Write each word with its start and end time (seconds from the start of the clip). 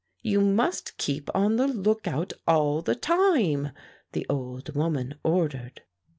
"You 0.23 0.41
must 0.41 0.97
keep 0.97 1.29
on 1.35 1.57
the 1.57 1.67
lookout 1.67 2.33
all 2.47 2.81
the 2.81 2.95
time," 2.95 3.69
the 4.13 4.25
old 4.31 4.73
woman 4.73 5.19
ordered. 5.23 5.83